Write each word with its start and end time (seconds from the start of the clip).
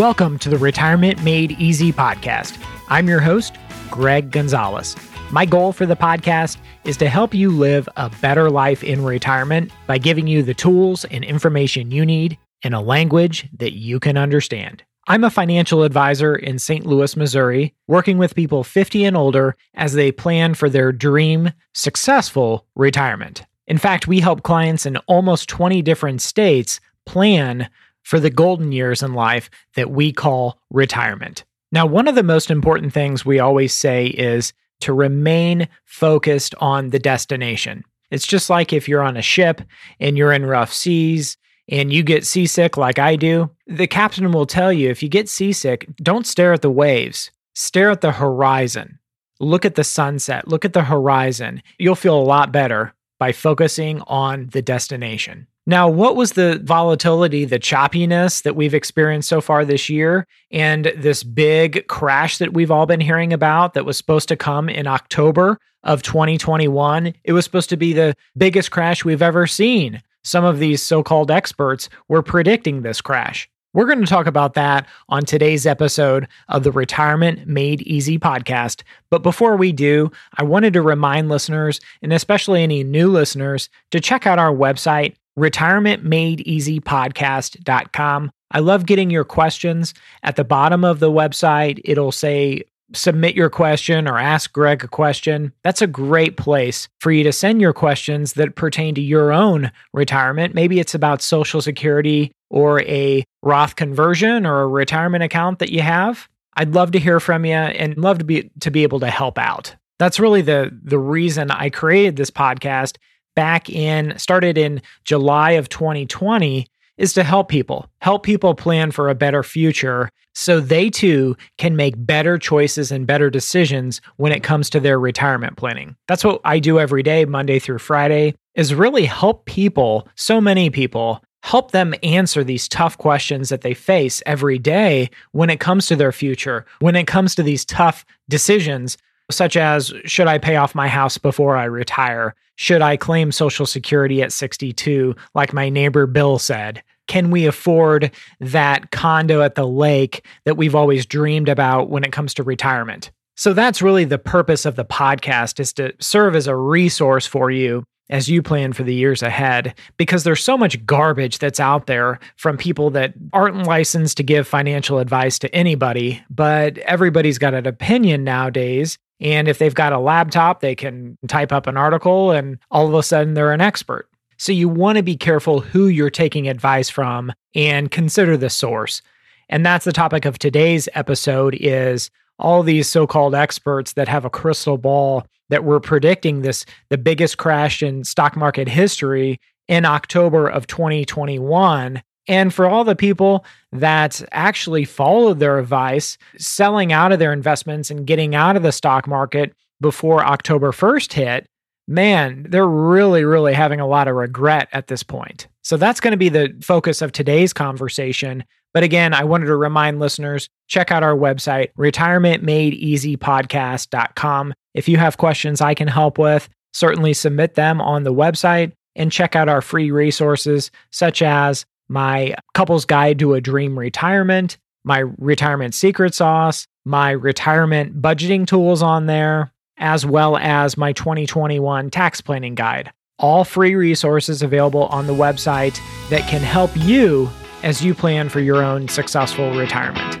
Welcome 0.00 0.38
to 0.38 0.48
the 0.48 0.56
Retirement 0.56 1.22
Made 1.22 1.60
Easy 1.60 1.92
podcast. 1.92 2.56
I'm 2.88 3.06
your 3.06 3.20
host, 3.20 3.56
Greg 3.90 4.30
Gonzalez. 4.30 4.96
My 5.30 5.44
goal 5.44 5.74
for 5.74 5.84
the 5.84 5.94
podcast 5.94 6.56
is 6.84 6.96
to 6.96 7.10
help 7.10 7.34
you 7.34 7.50
live 7.50 7.86
a 7.98 8.08
better 8.22 8.48
life 8.48 8.82
in 8.82 9.04
retirement 9.04 9.70
by 9.86 9.98
giving 9.98 10.26
you 10.26 10.42
the 10.42 10.54
tools 10.54 11.04
and 11.04 11.22
information 11.22 11.90
you 11.90 12.06
need 12.06 12.38
in 12.62 12.72
a 12.72 12.80
language 12.80 13.46
that 13.58 13.74
you 13.74 14.00
can 14.00 14.16
understand. 14.16 14.82
I'm 15.06 15.22
a 15.22 15.28
financial 15.28 15.82
advisor 15.82 16.34
in 16.34 16.58
St. 16.58 16.86
Louis, 16.86 17.14
Missouri, 17.14 17.74
working 17.86 18.16
with 18.16 18.34
people 18.34 18.64
50 18.64 19.04
and 19.04 19.18
older 19.18 19.54
as 19.74 19.92
they 19.92 20.10
plan 20.10 20.54
for 20.54 20.70
their 20.70 20.92
dream, 20.92 21.52
successful 21.74 22.64
retirement. 22.74 23.44
In 23.66 23.76
fact, 23.76 24.08
we 24.08 24.20
help 24.20 24.44
clients 24.44 24.86
in 24.86 24.96
almost 25.08 25.50
20 25.50 25.82
different 25.82 26.22
states 26.22 26.80
plan 27.04 27.68
for 28.02 28.20
the 28.20 28.30
golden 28.30 28.72
years 28.72 29.02
in 29.02 29.14
life 29.14 29.50
that 29.74 29.90
we 29.90 30.12
call 30.12 30.58
retirement. 30.70 31.44
Now, 31.72 31.86
one 31.86 32.08
of 32.08 32.14
the 32.14 32.22
most 32.22 32.50
important 32.50 32.92
things 32.92 33.24
we 33.24 33.38
always 33.38 33.72
say 33.72 34.06
is 34.06 34.52
to 34.80 34.92
remain 34.92 35.68
focused 35.84 36.54
on 36.58 36.90
the 36.90 36.98
destination. 36.98 37.84
It's 38.10 38.26
just 38.26 38.50
like 38.50 38.72
if 38.72 38.88
you're 38.88 39.02
on 39.02 39.16
a 39.16 39.22
ship 39.22 39.60
and 40.00 40.16
you're 40.16 40.32
in 40.32 40.46
rough 40.46 40.72
seas 40.72 41.36
and 41.68 41.92
you 41.92 42.02
get 42.02 42.26
seasick 42.26 42.76
like 42.76 42.98
I 42.98 43.14
do, 43.14 43.50
the 43.66 43.86
captain 43.86 44.32
will 44.32 44.46
tell 44.46 44.72
you 44.72 44.90
if 44.90 45.02
you 45.02 45.08
get 45.08 45.28
seasick, 45.28 45.86
don't 46.02 46.26
stare 46.26 46.52
at 46.52 46.62
the 46.62 46.70
waves, 46.70 47.30
stare 47.54 47.90
at 47.90 48.00
the 48.00 48.12
horizon. 48.12 48.98
Look 49.38 49.64
at 49.64 49.74
the 49.74 49.84
sunset, 49.84 50.48
look 50.48 50.64
at 50.64 50.74
the 50.74 50.84
horizon. 50.84 51.62
You'll 51.78 51.94
feel 51.94 52.18
a 52.18 52.20
lot 52.20 52.52
better 52.52 52.92
by 53.18 53.32
focusing 53.32 54.02
on 54.02 54.48
the 54.52 54.60
destination. 54.60 55.46
Now, 55.70 55.88
what 55.88 56.16
was 56.16 56.32
the 56.32 56.60
volatility, 56.64 57.44
the 57.44 57.60
choppiness 57.60 58.42
that 58.42 58.56
we've 58.56 58.74
experienced 58.74 59.28
so 59.28 59.40
far 59.40 59.64
this 59.64 59.88
year, 59.88 60.26
and 60.50 60.86
this 60.96 61.22
big 61.22 61.86
crash 61.86 62.38
that 62.38 62.52
we've 62.52 62.72
all 62.72 62.86
been 62.86 62.98
hearing 62.98 63.32
about 63.32 63.74
that 63.74 63.84
was 63.84 63.96
supposed 63.96 64.26
to 64.30 64.36
come 64.36 64.68
in 64.68 64.88
October 64.88 65.60
of 65.84 66.02
2021? 66.02 67.14
It 67.22 67.32
was 67.32 67.44
supposed 67.44 67.68
to 67.70 67.76
be 67.76 67.92
the 67.92 68.16
biggest 68.36 68.72
crash 68.72 69.04
we've 69.04 69.22
ever 69.22 69.46
seen. 69.46 70.02
Some 70.24 70.42
of 70.42 70.58
these 70.58 70.82
so 70.82 71.04
called 71.04 71.30
experts 71.30 71.88
were 72.08 72.20
predicting 72.20 72.82
this 72.82 73.00
crash. 73.00 73.48
We're 73.72 73.86
going 73.86 74.00
to 74.00 74.06
talk 74.06 74.26
about 74.26 74.54
that 74.54 74.88
on 75.08 75.24
today's 75.24 75.66
episode 75.66 76.26
of 76.48 76.64
the 76.64 76.72
Retirement 76.72 77.46
Made 77.46 77.82
Easy 77.82 78.18
podcast. 78.18 78.82
But 79.08 79.22
before 79.22 79.56
we 79.56 79.70
do, 79.70 80.10
I 80.36 80.42
wanted 80.42 80.72
to 80.72 80.82
remind 80.82 81.28
listeners, 81.28 81.80
and 82.02 82.12
especially 82.12 82.64
any 82.64 82.82
new 82.82 83.08
listeners, 83.08 83.68
to 83.92 84.00
check 84.00 84.26
out 84.26 84.40
our 84.40 84.52
website, 84.52 85.14
retirementmadeeasypodcast.com. 85.40 88.30
I 88.52 88.58
love 88.58 88.86
getting 88.86 89.10
your 89.10 89.24
questions. 89.24 89.94
At 90.22 90.36
the 90.36 90.44
bottom 90.44 90.84
of 90.84 91.00
the 91.00 91.10
website, 91.10 91.80
it'll 91.84 92.12
say 92.12 92.62
submit 92.92 93.36
your 93.36 93.50
question 93.50 94.08
or 94.08 94.18
ask 94.18 94.52
Greg 94.52 94.84
a 94.84 94.88
question. 94.88 95.52
That's 95.62 95.82
a 95.82 95.86
great 95.86 96.36
place 96.36 96.88
for 96.98 97.12
you 97.12 97.22
to 97.24 97.32
send 97.32 97.60
your 97.60 97.72
questions 97.72 98.34
that 98.34 98.56
pertain 98.56 98.94
to 98.96 99.00
your 99.00 99.32
own 99.32 99.70
retirement. 99.92 100.54
Maybe 100.54 100.80
it's 100.80 100.94
about 100.94 101.22
Social 101.22 101.62
Security 101.62 102.32
or 102.50 102.82
a 102.82 103.24
Roth 103.42 103.76
conversion 103.76 104.44
or 104.44 104.62
a 104.62 104.68
retirement 104.68 105.22
account 105.22 105.60
that 105.60 105.70
you 105.70 105.82
have. 105.82 106.28
I'd 106.54 106.74
love 106.74 106.92
to 106.92 106.98
hear 106.98 107.20
from 107.20 107.44
you 107.44 107.54
and 107.54 107.96
love 107.96 108.18
to 108.18 108.24
be 108.24 108.50
to 108.60 108.70
be 108.70 108.82
able 108.82 109.00
to 109.00 109.10
help 109.10 109.38
out. 109.38 109.76
That's 109.98 110.18
really 110.18 110.42
the 110.42 110.76
the 110.82 110.98
reason 110.98 111.50
I 111.50 111.70
created 111.70 112.16
this 112.16 112.30
podcast 112.30 112.96
back 113.40 113.70
in 113.70 114.12
started 114.18 114.58
in 114.58 114.82
July 115.04 115.52
of 115.52 115.70
2020 115.70 116.66
is 116.98 117.14
to 117.14 117.24
help 117.24 117.48
people, 117.48 117.88
help 118.02 118.22
people 118.22 118.54
plan 118.54 118.90
for 118.90 119.08
a 119.08 119.14
better 119.14 119.42
future 119.42 120.10
so 120.34 120.60
they 120.60 120.90
too 120.90 121.34
can 121.56 121.74
make 121.74 121.94
better 121.96 122.36
choices 122.36 122.92
and 122.92 123.06
better 123.06 123.30
decisions 123.30 124.02
when 124.18 124.30
it 124.30 124.42
comes 124.42 124.68
to 124.68 124.78
their 124.78 125.00
retirement 125.00 125.56
planning. 125.56 125.96
That's 126.06 126.22
what 126.22 126.42
I 126.44 126.58
do 126.58 126.78
every 126.78 127.02
day, 127.02 127.24
Monday 127.24 127.58
through 127.58 127.78
Friday, 127.78 128.34
is 128.56 128.74
really 128.74 129.06
help 129.06 129.46
people, 129.46 130.06
so 130.16 130.38
many 130.38 130.68
people, 130.68 131.24
help 131.42 131.70
them 131.70 131.94
answer 132.02 132.44
these 132.44 132.68
tough 132.68 132.98
questions 132.98 133.48
that 133.48 133.62
they 133.62 133.72
face 133.72 134.22
every 134.26 134.58
day 134.58 135.08
when 135.32 135.48
it 135.48 135.60
comes 135.60 135.86
to 135.86 135.96
their 135.96 136.12
future, 136.12 136.66
when 136.80 136.94
it 136.94 137.06
comes 137.06 137.34
to 137.36 137.42
these 137.42 137.64
tough 137.64 138.04
decisions 138.28 138.98
such 139.30 139.56
as 139.56 139.92
should 140.04 140.26
I 140.26 140.38
pay 140.38 140.56
off 140.56 140.74
my 140.74 140.88
house 140.88 141.18
before 141.18 141.56
I 141.56 141.64
retire? 141.64 142.34
Should 142.56 142.82
I 142.82 142.96
claim 142.96 143.32
Social 143.32 143.66
Security 143.66 144.22
at 144.22 144.32
62, 144.32 145.16
like 145.34 145.52
my 145.52 145.68
neighbor 145.68 146.06
Bill 146.06 146.38
said? 146.38 146.82
Can 147.08 147.30
we 147.30 147.46
afford 147.46 148.12
that 148.38 148.90
condo 148.90 149.42
at 149.42 149.54
the 149.54 149.66
lake 149.66 150.24
that 150.44 150.56
we've 150.56 150.74
always 150.74 151.06
dreamed 151.06 151.48
about 151.48 151.90
when 151.90 152.04
it 152.04 152.12
comes 152.12 152.34
to 152.34 152.42
retirement? 152.42 153.10
So 153.36 153.54
that's 153.54 153.80
really 153.80 154.04
the 154.04 154.18
purpose 154.18 154.66
of 154.66 154.76
the 154.76 154.84
podcast 154.84 155.58
is 155.58 155.72
to 155.72 155.94
serve 155.98 156.36
as 156.36 156.46
a 156.46 156.54
resource 156.54 157.26
for 157.26 157.50
you 157.50 157.84
as 158.10 158.28
you 158.28 158.42
plan 158.42 158.72
for 158.72 158.82
the 158.82 158.94
years 158.94 159.22
ahead 159.22 159.74
because 159.96 160.24
there's 160.24 160.44
so 160.44 160.58
much 160.58 160.84
garbage 160.84 161.38
that's 161.38 161.60
out 161.60 161.86
there 161.86 162.18
from 162.36 162.58
people 162.58 162.90
that 162.90 163.14
aren't 163.32 163.66
licensed 163.66 164.18
to 164.18 164.22
give 164.22 164.46
financial 164.46 164.98
advice 164.98 165.38
to 165.38 165.54
anybody, 165.54 166.22
but 166.28 166.76
everybody's 166.78 167.38
got 167.38 167.54
an 167.54 167.66
opinion 167.66 168.24
nowadays 168.24 168.98
and 169.20 169.48
if 169.48 169.58
they've 169.58 169.74
got 169.74 169.92
a 169.92 169.98
laptop, 169.98 170.60
they 170.60 170.74
can 170.74 171.18
type 171.28 171.52
up 171.52 171.66
an 171.66 171.76
article 171.76 172.30
and 172.30 172.58
all 172.70 172.88
of 172.88 172.94
a 172.94 173.02
sudden 173.02 173.34
they're 173.34 173.52
an 173.52 173.60
expert. 173.60 174.08
So 174.38 174.52
you 174.52 174.68
want 174.68 174.96
to 174.96 175.02
be 175.02 175.16
careful 175.16 175.60
who 175.60 175.88
you're 175.88 176.08
taking 176.08 176.48
advice 176.48 176.88
from 176.88 177.32
and 177.54 177.90
consider 177.90 178.36
the 178.36 178.48
source. 178.48 179.02
And 179.50 179.66
that's 179.66 179.84
the 179.84 179.92
topic 179.92 180.24
of 180.24 180.38
today's 180.38 180.88
episode 180.94 181.54
is 181.60 182.10
all 182.38 182.62
these 182.62 182.88
so-called 182.88 183.34
experts 183.34 183.92
that 183.92 184.08
have 184.08 184.24
a 184.24 184.30
crystal 184.30 184.78
ball 184.78 185.26
that 185.50 185.64
were 185.64 185.80
predicting 185.80 186.40
this 186.40 186.64
the 186.88 186.96
biggest 186.96 187.36
crash 187.36 187.82
in 187.82 188.04
stock 188.04 188.36
market 188.36 188.68
history 188.68 189.38
in 189.68 189.84
October 189.84 190.48
of 190.48 190.66
2021 190.66 192.02
and 192.28 192.52
for 192.52 192.66
all 192.66 192.84
the 192.84 192.96
people 192.96 193.44
that 193.72 194.22
actually 194.32 194.84
followed 194.84 195.38
their 195.38 195.58
advice, 195.58 196.18
selling 196.36 196.92
out 196.92 197.12
of 197.12 197.18
their 197.18 197.32
investments 197.32 197.90
and 197.90 198.06
getting 198.06 198.34
out 198.34 198.56
of 198.56 198.62
the 198.62 198.72
stock 198.72 199.06
market 199.06 199.54
before 199.80 200.24
October 200.24 200.72
1st 200.72 201.12
hit, 201.12 201.46
man, 201.88 202.46
they're 202.48 202.68
really, 202.68 203.24
really 203.24 203.54
having 203.54 203.80
a 203.80 203.86
lot 203.86 204.08
of 204.08 204.14
regret 204.14 204.68
at 204.72 204.86
this 204.86 205.02
point. 205.02 205.48
So 205.62 205.76
that's 205.76 206.00
going 206.00 206.12
to 206.12 206.18
be 206.18 206.28
the 206.28 206.54
focus 206.62 207.02
of 207.02 207.12
today's 207.12 207.52
conversation. 207.52 208.44
But 208.72 208.84
again, 208.84 209.12
I 209.12 209.24
wanted 209.24 209.46
to 209.46 209.56
remind 209.56 209.98
listeners 209.98 210.48
check 210.68 210.92
out 210.92 211.02
our 211.02 211.16
website, 211.16 211.70
retirementmadeeasypodcast.com. 211.76 214.54
If 214.74 214.88
you 214.88 214.96
have 214.98 215.16
questions 215.16 215.60
I 215.60 215.74
can 215.74 215.88
help 215.88 216.18
with, 216.18 216.48
certainly 216.72 217.12
submit 217.12 217.54
them 217.54 217.80
on 217.80 218.04
the 218.04 218.14
website 218.14 218.70
and 218.94 219.10
check 219.10 219.34
out 219.34 219.48
our 219.48 219.60
free 219.60 219.90
resources 219.90 220.70
such 220.90 221.22
as 221.22 221.66
my 221.90 222.36
couple's 222.54 222.84
guide 222.84 223.18
to 223.18 223.34
a 223.34 223.40
dream 223.40 223.76
retirement, 223.76 224.56
my 224.84 225.00
retirement 225.18 225.74
secret 225.74 226.14
sauce, 226.14 226.66
my 226.84 227.10
retirement 227.10 228.00
budgeting 228.00 228.46
tools 228.46 228.80
on 228.80 229.06
there, 229.06 229.52
as 229.76 230.06
well 230.06 230.36
as 230.36 230.76
my 230.76 230.92
2021 230.92 231.90
tax 231.90 232.20
planning 232.20 232.54
guide. 232.54 232.92
All 233.18 233.44
free 233.44 233.74
resources 233.74 234.40
available 234.40 234.84
on 234.86 235.08
the 235.08 235.12
website 235.12 235.78
that 236.10 236.28
can 236.30 236.40
help 236.42 236.70
you 236.76 237.28
as 237.64 237.84
you 237.84 237.92
plan 237.92 238.28
for 238.28 238.38
your 238.38 238.62
own 238.62 238.86
successful 238.86 239.52
retirement. 239.52 240.16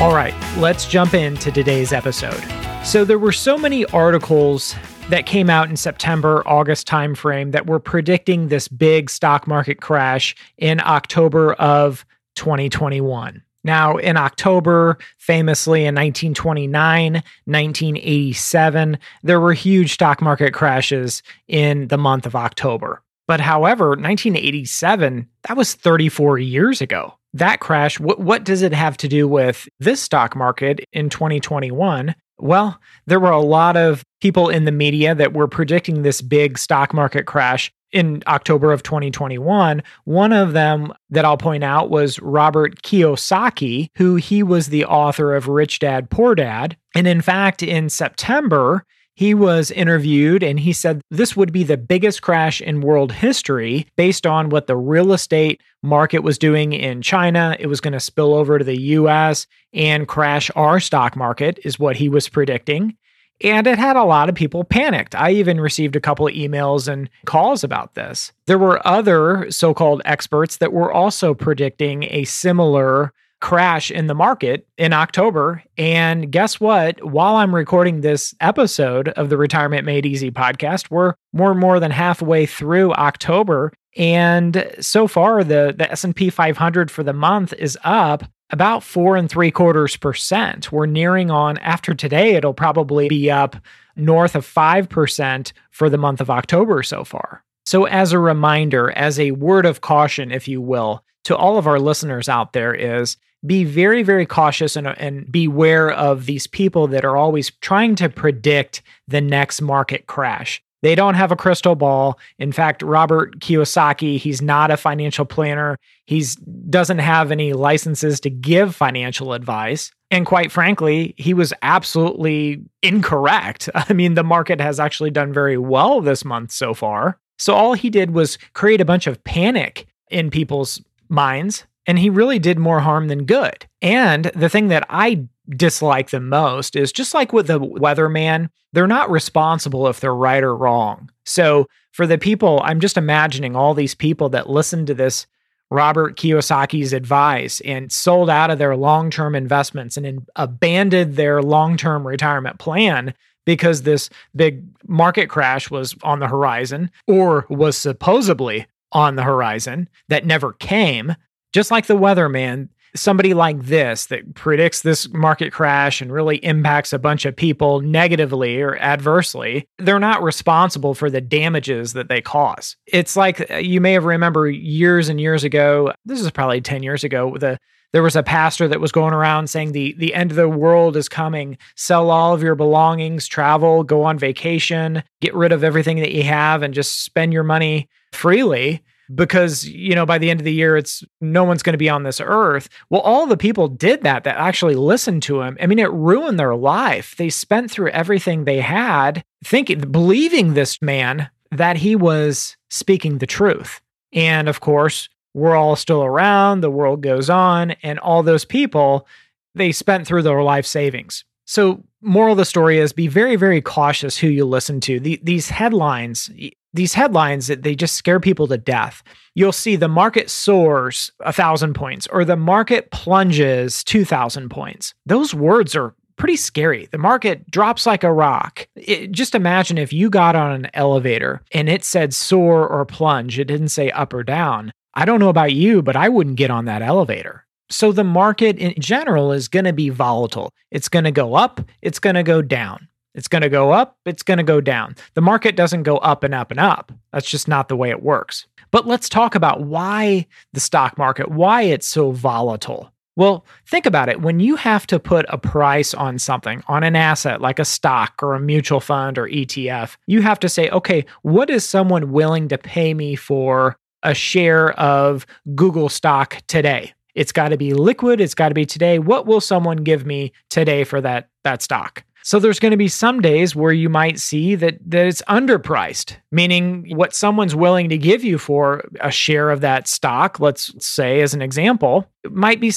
All 0.00 0.14
right, 0.14 0.34
let's 0.56 0.86
jump 0.86 1.14
into 1.14 1.50
today's 1.50 1.92
episode. 1.92 2.42
So, 2.84 3.04
there 3.04 3.18
were 3.18 3.32
so 3.32 3.58
many 3.58 3.84
articles 3.86 4.76
that 5.08 5.24
came 5.24 5.48
out 5.48 5.70
in 5.70 5.76
September, 5.76 6.42
August 6.46 6.88
timeframe 6.88 7.52
that 7.52 7.66
were 7.66 7.78
predicting 7.78 8.48
this 8.48 8.66
big 8.66 9.08
stock 9.08 9.46
market 9.46 9.80
crash 9.80 10.34
in 10.58 10.80
October 10.80 11.52
of 11.54 12.04
2021. 12.34 13.40
Now, 13.62 13.96
in 13.96 14.16
October, 14.16 14.98
famously 15.18 15.80
in 15.80 15.94
1929, 15.94 17.12
1987, 17.12 18.98
there 19.22 19.40
were 19.40 19.52
huge 19.52 19.92
stock 19.92 20.20
market 20.20 20.52
crashes 20.52 21.22
in 21.48 21.88
the 21.88 21.98
month 21.98 22.26
of 22.26 22.36
October. 22.36 23.02
But 23.28 23.40
however, 23.40 23.90
1987, 23.90 25.28
that 25.48 25.56
was 25.56 25.74
34 25.74 26.38
years 26.38 26.80
ago. 26.80 27.14
That 27.32 27.60
crash, 27.60 27.98
what, 28.00 28.20
what 28.20 28.44
does 28.44 28.62
it 28.62 28.72
have 28.72 28.96
to 28.98 29.08
do 29.08 29.28
with 29.28 29.68
this 29.80 30.00
stock 30.00 30.36
market 30.36 30.80
in 30.92 31.10
2021? 31.10 32.14
Well, 32.38 32.78
there 33.06 33.20
were 33.20 33.30
a 33.30 33.40
lot 33.40 33.76
of 33.76 34.04
people 34.20 34.48
in 34.48 34.64
the 34.64 34.72
media 34.72 35.14
that 35.14 35.32
were 35.32 35.48
predicting 35.48 36.02
this 36.02 36.20
big 36.20 36.58
stock 36.58 36.92
market 36.92 37.24
crash 37.26 37.72
in 37.92 38.22
October 38.26 38.72
of 38.72 38.82
2021. 38.82 39.82
One 40.04 40.32
of 40.32 40.52
them 40.52 40.92
that 41.10 41.24
I'll 41.24 41.38
point 41.38 41.64
out 41.64 41.88
was 41.88 42.20
Robert 42.20 42.82
Kiyosaki, 42.82 43.88
who 43.96 44.16
he 44.16 44.42
was 44.42 44.68
the 44.68 44.84
author 44.84 45.34
of 45.34 45.48
Rich 45.48 45.78
Dad 45.78 46.10
Poor 46.10 46.34
Dad. 46.34 46.76
And 46.94 47.06
in 47.06 47.22
fact, 47.22 47.62
in 47.62 47.88
September, 47.88 48.84
He 49.16 49.32
was 49.32 49.70
interviewed 49.70 50.42
and 50.42 50.60
he 50.60 50.74
said 50.74 51.00
this 51.10 51.34
would 51.34 51.50
be 51.50 51.64
the 51.64 51.78
biggest 51.78 52.20
crash 52.20 52.60
in 52.60 52.82
world 52.82 53.12
history 53.12 53.86
based 53.96 54.26
on 54.26 54.50
what 54.50 54.66
the 54.66 54.76
real 54.76 55.14
estate 55.14 55.62
market 55.82 56.18
was 56.18 56.36
doing 56.36 56.74
in 56.74 57.00
China. 57.00 57.56
It 57.58 57.66
was 57.66 57.80
going 57.80 57.94
to 57.94 58.00
spill 58.00 58.34
over 58.34 58.58
to 58.58 58.64
the 58.64 58.78
US 58.78 59.46
and 59.72 60.06
crash 60.06 60.50
our 60.54 60.80
stock 60.80 61.16
market, 61.16 61.58
is 61.64 61.78
what 61.78 61.96
he 61.96 62.10
was 62.10 62.28
predicting. 62.28 62.94
And 63.42 63.66
it 63.66 63.78
had 63.78 63.96
a 63.96 64.04
lot 64.04 64.28
of 64.28 64.34
people 64.34 64.64
panicked. 64.64 65.14
I 65.14 65.30
even 65.30 65.60
received 65.62 65.96
a 65.96 66.00
couple 66.00 66.26
of 66.26 66.34
emails 66.34 66.86
and 66.86 67.08
calls 67.24 67.64
about 67.64 67.94
this. 67.94 68.32
There 68.46 68.58
were 68.58 68.86
other 68.86 69.50
so 69.50 69.72
called 69.72 70.02
experts 70.04 70.58
that 70.58 70.74
were 70.74 70.92
also 70.92 71.32
predicting 71.32 72.04
a 72.04 72.24
similar 72.24 73.14
crash 73.40 73.90
in 73.90 74.06
the 74.06 74.14
market 74.14 74.66
in 74.78 74.92
October. 74.92 75.62
And 75.76 76.30
guess 76.30 76.58
what? 76.58 77.04
While 77.04 77.36
I'm 77.36 77.54
recording 77.54 78.00
this 78.00 78.34
episode 78.40 79.08
of 79.10 79.28
the 79.28 79.36
Retirement 79.36 79.84
Made 79.84 80.06
Easy 80.06 80.30
podcast, 80.30 80.90
we're 80.90 81.14
more 81.32 81.54
more 81.54 81.80
than 81.80 81.90
halfway 81.90 82.46
through 82.46 82.92
October. 82.94 83.72
And 83.96 84.70
so 84.80 85.06
far, 85.06 85.42
the, 85.42 85.74
the 85.76 85.90
S&P 85.90 86.30
500 86.30 86.90
for 86.90 87.02
the 87.02 87.12
month 87.12 87.52
is 87.54 87.78
up 87.82 88.24
about 88.50 88.82
four 88.82 89.16
and 89.16 89.28
three 89.28 89.50
quarters 89.50 89.96
percent. 89.96 90.70
We're 90.70 90.86
nearing 90.86 91.30
on 91.30 91.58
after 91.58 91.94
today, 91.94 92.34
it'll 92.34 92.54
probably 92.54 93.08
be 93.08 93.30
up 93.30 93.56
north 93.96 94.34
of 94.34 94.46
5% 94.46 95.52
for 95.70 95.90
the 95.90 95.98
month 95.98 96.20
of 96.20 96.30
October 96.30 96.82
so 96.82 97.04
far. 97.04 97.42
So, 97.64 97.86
as 97.86 98.12
a 98.12 98.18
reminder, 98.18 98.92
as 98.92 99.18
a 99.18 99.32
word 99.32 99.66
of 99.66 99.80
caution, 99.80 100.30
if 100.30 100.46
you 100.46 100.60
will, 100.60 101.02
to 101.26 101.36
all 101.36 101.58
of 101.58 101.66
our 101.66 101.78
listeners 101.78 102.28
out 102.28 102.52
there, 102.52 102.72
is 102.72 103.16
be 103.44 103.64
very, 103.64 104.02
very 104.02 104.26
cautious 104.26 104.76
and, 104.76 104.86
and 104.86 105.30
beware 105.30 105.90
of 105.90 106.26
these 106.26 106.46
people 106.46 106.86
that 106.88 107.04
are 107.04 107.16
always 107.16 107.50
trying 107.60 107.94
to 107.96 108.08
predict 108.08 108.82
the 109.08 109.20
next 109.20 109.60
market 109.60 110.06
crash. 110.06 110.62
They 110.82 110.94
don't 110.94 111.14
have 111.14 111.32
a 111.32 111.36
crystal 111.36 111.74
ball. 111.74 112.18
In 112.38 112.52
fact, 112.52 112.82
Robert 112.82 113.40
Kiyosaki, 113.40 114.18
he's 114.18 114.40
not 114.40 114.70
a 114.70 114.76
financial 114.76 115.24
planner. 115.24 115.78
He 116.04 116.24
doesn't 116.70 116.98
have 116.98 117.32
any 117.32 117.54
licenses 117.54 118.20
to 118.20 118.30
give 118.30 118.74
financial 118.74 119.32
advice. 119.32 119.90
And 120.12 120.26
quite 120.26 120.52
frankly, 120.52 121.14
he 121.16 121.34
was 121.34 121.52
absolutely 121.62 122.62
incorrect. 122.82 123.68
I 123.74 123.92
mean, 123.94 124.14
the 124.14 124.22
market 124.22 124.60
has 124.60 124.78
actually 124.78 125.10
done 125.10 125.32
very 125.32 125.58
well 125.58 126.00
this 126.00 126.24
month 126.24 126.52
so 126.52 126.72
far. 126.72 127.18
So 127.38 127.54
all 127.54 127.74
he 127.74 127.90
did 127.90 128.12
was 128.12 128.38
create 128.52 128.80
a 128.80 128.84
bunch 128.84 129.06
of 129.06 129.22
panic 129.24 129.86
in 130.10 130.30
people's 130.30 130.80
minds 131.08 131.66
and 131.86 131.98
he 131.98 132.10
really 132.10 132.38
did 132.38 132.58
more 132.58 132.80
harm 132.80 133.08
than 133.08 133.24
good. 133.24 133.66
And 133.80 134.24
the 134.34 134.48
thing 134.48 134.68
that 134.68 134.86
I 134.90 135.26
dislike 135.48 136.10
the 136.10 136.20
most 136.20 136.74
is 136.74 136.92
just 136.92 137.14
like 137.14 137.32
with 137.32 137.46
the 137.46 137.60
weatherman, 137.60 138.50
they're 138.72 138.86
not 138.86 139.10
responsible 139.10 139.86
if 139.86 140.00
they're 140.00 140.14
right 140.14 140.42
or 140.42 140.56
wrong. 140.56 141.10
So 141.24 141.68
for 141.92 142.06
the 142.06 142.18
people, 142.18 142.60
I'm 142.64 142.80
just 142.80 142.96
imagining 142.96 143.54
all 143.54 143.74
these 143.74 143.94
people 143.94 144.28
that 144.30 144.50
listened 144.50 144.88
to 144.88 144.94
this 144.94 145.26
Robert 145.70 146.16
Kiyosaki's 146.16 146.92
advice 146.92 147.60
and 147.62 147.90
sold 147.90 148.30
out 148.30 148.50
of 148.50 148.58
their 148.58 148.76
long 148.76 149.10
term 149.10 149.34
investments 149.34 149.96
and 149.96 150.06
in, 150.06 150.26
abandoned 150.36 151.16
their 151.16 151.42
long 151.42 151.76
term 151.76 152.06
retirement 152.06 152.58
plan 152.58 153.14
because 153.44 153.82
this 153.82 154.10
big 154.34 154.64
market 154.86 155.28
crash 155.28 155.70
was 155.70 155.94
on 156.02 156.20
the 156.20 156.28
horizon 156.28 156.90
or 157.06 157.46
was 157.48 157.76
supposedly 157.76 158.66
on 158.92 159.16
the 159.16 159.22
horizon 159.22 159.88
that 160.08 160.24
never 160.24 160.52
came 160.52 161.14
just 161.56 161.70
like 161.70 161.86
the 161.86 161.96
weatherman, 161.96 162.68
somebody 162.94 163.32
like 163.32 163.62
this 163.62 164.06
that 164.06 164.34
predicts 164.34 164.82
this 164.82 165.08
market 165.12 165.54
crash 165.54 166.02
and 166.02 166.12
really 166.12 166.36
impacts 166.44 166.92
a 166.92 166.98
bunch 166.98 167.24
of 167.24 167.34
people 167.34 167.80
negatively 167.80 168.60
or 168.60 168.76
adversely, 168.76 169.66
they're 169.78 169.98
not 169.98 170.22
responsible 170.22 170.92
for 170.92 171.08
the 171.08 171.22
damages 171.22 171.94
that 171.94 172.08
they 172.10 172.20
cause. 172.20 172.76
It's 172.86 173.16
like 173.16 173.50
uh, 173.50 173.56
you 173.56 173.80
may 173.80 173.94
have 173.94 174.04
remember 174.04 174.50
years 174.50 175.08
and 175.08 175.18
years 175.18 175.44
ago, 175.44 175.92
this 176.04 176.20
is 176.20 176.30
probably 176.30 176.60
10 176.60 176.82
years 176.82 177.04
ago, 177.04 177.36
the 177.38 177.58
there 177.92 178.02
was 178.02 178.16
a 178.16 178.22
pastor 178.22 178.68
that 178.68 178.80
was 178.80 178.92
going 178.92 179.14
around 179.14 179.48
saying 179.48 179.72
the 179.72 179.94
the 179.96 180.12
end 180.12 180.30
of 180.30 180.36
the 180.36 180.48
world 180.48 180.96
is 180.96 181.08
coming. 181.08 181.56
Sell 181.76 182.10
all 182.10 182.34
of 182.34 182.42
your 182.42 182.54
belongings, 182.54 183.26
travel, 183.26 183.82
go 183.84 184.02
on 184.02 184.18
vacation, 184.18 185.02
get 185.22 185.34
rid 185.34 185.52
of 185.52 185.64
everything 185.64 186.00
that 186.00 186.12
you 186.12 186.24
have 186.24 186.62
and 186.62 186.74
just 186.74 187.04
spend 187.04 187.32
your 187.32 187.44
money 187.44 187.88
freely 188.16 188.82
because 189.14 189.68
you 189.68 189.94
know 189.94 190.04
by 190.04 190.18
the 190.18 190.30
end 190.30 190.40
of 190.40 190.44
the 190.44 190.52
year 190.52 190.76
it's 190.76 191.04
no 191.20 191.44
one's 191.44 191.62
going 191.62 191.74
to 191.74 191.78
be 191.78 191.88
on 191.88 192.02
this 192.02 192.20
earth. 192.20 192.68
Well 192.90 193.00
all 193.02 193.26
the 193.26 193.36
people 193.36 193.68
did 193.68 194.02
that 194.02 194.24
that 194.24 194.36
actually 194.36 194.74
listened 194.74 195.22
to 195.24 195.42
him. 195.42 195.56
I 195.60 195.66
mean 195.66 195.78
it 195.78 195.92
ruined 195.92 196.38
their 196.38 196.56
life. 196.56 197.14
They 197.16 197.30
spent 197.30 197.70
through 197.70 197.90
everything 197.90 198.44
they 198.44 198.60
had 198.60 199.24
thinking 199.44 199.80
believing 199.92 200.54
this 200.54 200.82
man 200.82 201.30
that 201.52 201.76
he 201.76 201.94
was 201.94 202.56
speaking 202.70 203.18
the 203.18 203.26
truth. 203.26 203.80
And 204.12 204.48
of 204.48 204.60
course 204.60 205.08
we're 205.34 205.54
all 205.54 205.76
still 205.76 206.02
around 206.02 206.60
the 206.60 206.70
world 206.70 207.02
goes 207.02 207.30
on 207.30 207.72
and 207.82 207.98
all 207.98 208.22
those 208.22 208.44
people 208.44 209.06
they 209.54 209.70
spent 209.72 210.06
through 210.06 210.22
their 210.22 210.42
life 210.42 210.66
savings 210.66 211.24
so 211.46 211.82
moral 212.02 212.32
of 212.32 212.38
the 212.38 212.44
story 212.44 212.78
is 212.78 212.92
be 212.92 213.08
very 213.08 213.36
very 213.36 213.60
cautious 213.60 214.18
who 214.18 214.28
you 214.28 214.44
listen 214.44 214.80
to 214.80 215.00
the, 215.00 215.18
these 215.22 215.48
headlines 215.48 216.30
these 216.76 216.94
headlines 216.94 217.48
they 217.48 217.74
just 217.74 217.96
scare 217.96 218.20
people 218.20 218.46
to 218.46 218.58
death. 218.58 219.02
You'll 219.34 219.52
see 219.52 219.74
the 219.74 219.88
market 219.88 220.30
soars 220.30 221.10
a 221.20 221.32
thousand 221.32 221.74
points 221.74 222.06
or 222.08 222.24
the 222.24 222.36
market 222.36 222.90
plunges 222.90 223.82
2,000 223.84 224.50
points. 224.50 224.94
Those 225.04 225.34
words 225.34 225.74
are 225.74 225.94
pretty 226.16 226.36
scary. 226.36 226.86
The 226.92 226.98
market 226.98 227.50
drops 227.50 227.86
like 227.86 228.04
a 228.04 228.12
rock. 228.12 228.68
It, 228.76 229.10
just 229.10 229.34
imagine 229.34 229.78
if 229.78 229.92
you 229.92 230.08
got 230.08 230.36
on 230.36 230.52
an 230.52 230.70
elevator 230.74 231.42
and 231.52 231.68
it 231.68 231.84
said 231.84 232.14
soar 232.14 232.66
or 232.66 232.84
plunge, 232.86 233.38
it 233.38 233.44
didn't 233.46 233.68
say 233.68 233.90
up 233.90 234.12
or 234.12 234.22
down. 234.22 234.72
I 234.94 235.04
don't 235.04 235.20
know 235.20 235.28
about 235.28 235.52
you, 235.52 235.82
but 235.82 235.96
I 235.96 236.08
wouldn't 236.08 236.36
get 236.36 236.50
on 236.50 236.64
that 236.66 236.80
elevator. 236.80 237.45
So 237.68 237.92
the 237.92 238.04
market 238.04 238.58
in 238.58 238.74
general 238.80 239.32
is 239.32 239.48
going 239.48 239.64
to 239.64 239.72
be 239.72 239.88
volatile. 239.88 240.52
It's 240.70 240.88
going 240.88 241.04
to 241.04 241.10
go 241.10 241.34
up, 241.34 241.60
it's 241.82 241.98
going 241.98 242.14
to 242.14 242.22
go 242.22 242.42
down. 242.42 242.88
It's 243.14 243.28
going 243.28 243.42
to 243.42 243.48
go 243.48 243.72
up, 243.72 243.96
it's 244.04 244.22
going 244.22 244.38
to 244.38 244.44
go 244.44 244.60
down. 244.60 244.94
The 245.14 245.22
market 245.22 245.56
doesn't 245.56 245.84
go 245.84 245.96
up 245.98 246.22
and 246.22 246.34
up 246.34 246.50
and 246.50 246.60
up. 246.60 246.92
That's 247.12 247.28
just 247.28 247.48
not 247.48 247.68
the 247.68 247.76
way 247.76 247.88
it 247.90 248.02
works. 248.02 248.46
But 248.70 248.86
let's 248.86 249.08
talk 249.08 249.34
about 249.34 249.62
why 249.62 250.26
the 250.52 250.60
stock 250.60 250.98
market, 250.98 251.30
why 251.30 251.62
it's 251.62 251.86
so 251.86 252.10
volatile. 252.10 252.92
Well, 253.16 253.46
think 253.66 253.86
about 253.86 254.10
it. 254.10 254.20
When 254.20 254.40
you 254.40 254.56
have 254.56 254.86
to 254.88 255.00
put 255.00 255.24
a 255.30 255.38
price 255.38 255.94
on 255.94 256.18
something, 256.18 256.62
on 256.68 256.84
an 256.84 256.94
asset 256.94 257.40
like 257.40 257.58
a 257.58 257.64
stock 257.64 258.22
or 258.22 258.34
a 258.34 258.40
mutual 258.40 258.80
fund 258.80 259.16
or 259.16 259.26
ETF, 259.26 259.96
you 260.06 260.20
have 260.20 260.38
to 260.40 260.50
say, 260.50 260.68
okay, 260.68 261.06
what 261.22 261.48
is 261.48 261.64
someone 261.64 262.12
willing 262.12 262.48
to 262.48 262.58
pay 262.58 262.92
me 262.92 263.16
for 263.16 263.78
a 264.02 264.12
share 264.12 264.78
of 264.78 265.26
Google 265.54 265.88
stock 265.88 266.42
today? 266.46 266.92
It's 267.16 267.32
got 267.32 267.48
to 267.48 267.56
be 267.56 267.72
liquid, 267.72 268.20
it's 268.20 268.34
got 268.34 268.48
to 268.50 268.54
be 268.54 268.66
today. 268.66 268.98
What 268.98 269.26
will 269.26 269.40
someone 269.40 269.78
give 269.78 270.04
me 270.06 270.32
today 270.50 270.84
for 270.84 271.00
that 271.00 271.30
that 271.42 271.62
stock? 271.62 272.04
So 272.22 272.38
there's 272.38 272.58
going 272.58 272.72
to 272.72 272.76
be 272.76 272.88
some 272.88 273.20
days 273.22 273.56
where 273.56 273.72
you 273.72 273.88
might 273.88 274.18
see 274.18 274.54
that 274.56 274.78
that 274.84 275.06
it's 275.06 275.22
underpriced, 275.22 276.16
meaning 276.30 276.84
what 276.94 277.14
someone's 277.14 277.54
willing 277.56 277.88
to 277.88 277.96
give 277.96 278.22
you 278.22 278.36
for 278.36 278.84
a 279.00 279.10
share 279.10 279.50
of 279.50 279.62
that 279.62 279.88
stock, 279.88 280.40
let's 280.40 280.74
say 280.84 281.22
as 281.22 281.34
an 281.34 281.40
example, 281.40 282.06
might 282.28 282.60
be 282.60 282.72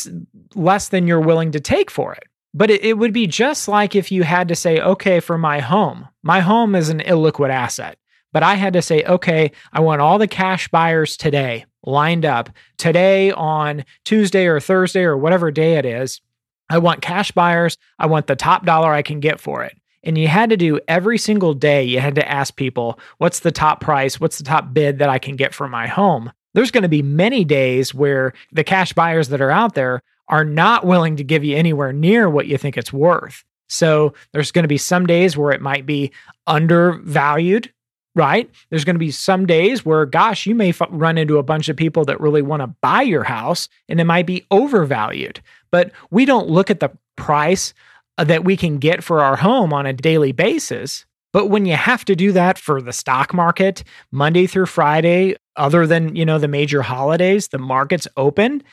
less 0.55 0.89
than 0.89 1.05
you're 1.05 1.19
willing 1.19 1.51
to 1.51 1.59
take 1.59 1.91
for 1.91 2.13
it. 2.13 2.23
But 2.53 2.71
it, 2.71 2.83
it 2.83 2.97
would 2.97 3.11
be 3.11 3.27
just 3.27 3.67
like 3.67 3.95
if 3.95 4.11
you 4.11 4.23
had 4.23 4.47
to 4.47 4.55
say, 4.55 4.79
okay, 4.79 5.19
for 5.19 5.37
my 5.37 5.59
home, 5.59 6.07
my 6.23 6.39
home 6.39 6.75
is 6.75 6.89
an 6.89 6.99
illiquid 6.99 7.49
asset. 7.49 7.97
But 8.31 8.43
I 8.43 8.55
had 8.55 8.73
to 8.73 8.81
say, 8.81 9.03
okay, 9.03 9.51
I 9.73 9.79
want 9.81 10.01
all 10.01 10.19
the 10.19 10.27
cash 10.27 10.67
buyers 10.67 11.17
today 11.17 11.65
lined 11.83 12.25
up 12.25 12.49
today 12.77 13.31
on 13.31 13.85
Tuesday 14.05 14.45
or 14.45 14.59
Thursday 14.59 15.03
or 15.03 15.17
whatever 15.17 15.51
day 15.51 15.75
it 15.75 15.85
is. 15.85 16.21
I 16.69 16.77
want 16.77 17.01
cash 17.01 17.31
buyers. 17.31 17.77
I 17.97 18.05
want 18.05 18.27
the 18.27 18.35
top 18.35 18.65
dollar 18.65 18.93
I 18.93 19.01
can 19.01 19.19
get 19.19 19.39
for 19.39 19.63
it. 19.63 19.75
And 20.03 20.17
you 20.17 20.27
had 20.27 20.49
to 20.51 20.57
do 20.57 20.79
every 20.87 21.17
single 21.17 21.53
day, 21.53 21.83
you 21.83 21.99
had 21.99 22.15
to 22.15 22.29
ask 22.29 22.55
people, 22.55 22.99
what's 23.17 23.41
the 23.41 23.51
top 23.51 23.81
price? 23.81 24.19
What's 24.19 24.37
the 24.37 24.45
top 24.45 24.73
bid 24.73 24.99
that 24.99 25.09
I 25.09 25.19
can 25.19 25.35
get 25.35 25.53
for 25.53 25.67
my 25.67 25.87
home? 25.87 26.31
There's 26.53 26.71
going 26.71 26.83
to 26.83 26.89
be 26.89 27.01
many 27.01 27.43
days 27.43 27.93
where 27.93 28.33
the 28.51 28.63
cash 28.63 28.93
buyers 28.93 29.29
that 29.29 29.41
are 29.41 29.51
out 29.51 29.75
there 29.75 30.01
are 30.29 30.45
not 30.45 30.85
willing 30.85 31.17
to 31.17 31.23
give 31.23 31.43
you 31.43 31.57
anywhere 31.57 31.91
near 31.91 32.29
what 32.29 32.47
you 32.47 32.57
think 32.57 32.77
it's 32.77 32.93
worth. 32.93 33.43
So 33.67 34.13
there's 34.31 34.51
going 34.51 34.63
to 34.63 34.69
be 34.69 34.77
some 34.77 35.05
days 35.05 35.35
where 35.35 35.51
it 35.51 35.61
might 35.61 35.85
be 35.85 36.11
undervalued, 36.47 37.71
right? 38.15 38.49
There's 38.69 38.85
going 38.85 38.95
to 38.95 38.99
be 38.99 39.11
some 39.11 39.45
days 39.45 39.85
where, 39.85 40.05
gosh, 40.05 40.45
you 40.45 40.55
may 40.55 40.69
f- 40.69 40.81
run 40.89 41.17
into 41.17 41.37
a 41.37 41.43
bunch 41.43 41.69
of 41.69 41.77
people 41.77 42.05
that 42.05 42.19
really 42.19 42.41
want 42.41 42.61
to 42.61 42.75
buy 42.81 43.01
your 43.01 43.23
house 43.23 43.69
and 43.87 43.99
it 43.99 44.05
might 44.05 44.25
be 44.25 44.45
overvalued. 44.51 45.41
But 45.71 45.91
we 46.11 46.25
don't 46.25 46.49
look 46.49 46.69
at 46.69 46.79
the 46.79 46.91
price 47.15 47.73
uh, 48.17 48.23
that 48.25 48.43
we 48.43 48.57
can 48.57 48.77
get 48.77 49.03
for 49.03 49.21
our 49.21 49.35
home 49.35 49.73
on 49.73 49.85
a 49.85 49.93
daily 49.93 50.31
basis. 50.31 51.05
But 51.31 51.47
when 51.47 51.65
you 51.65 51.75
have 51.75 52.03
to 52.05 52.15
do 52.15 52.31
that 52.31 52.57
for 52.57 52.81
the 52.81 52.93
stock 52.93 53.33
market, 53.33 53.83
Monday 54.11 54.47
through 54.47 54.65
Friday, 54.65 55.35
other 55.55 55.85
than, 55.85 56.15
you 56.15 56.25
know, 56.25 56.39
the 56.39 56.47
major 56.47 56.81
holidays, 56.81 57.49
the 57.49 57.59
market's 57.59 58.07
open 58.17 58.63